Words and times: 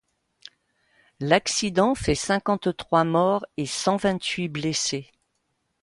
L'accident 1.19 1.93
fait 1.93 2.15
cinquante-trois 2.15 3.03
morts 3.03 3.45
et 3.57 3.67
cent 3.67 3.97
vingt-huit 3.97 4.49
blessés. 4.49 5.11